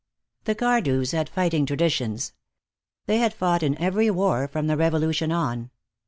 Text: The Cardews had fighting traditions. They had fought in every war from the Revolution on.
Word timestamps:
The 0.45 0.55
Cardews 0.55 1.11
had 1.11 1.29
fighting 1.29 1.67
traditions. 1.67 2.33
They 3.05 3.19
had 3.19 3.35
fought 3.35 3.61
in 3.61 3.77
every 3.77 4.09
war 4.09 4.47
from 4.47 4.65
the 4.65 4.75
Revolution 4.75 5.31
on. 5.31 5.69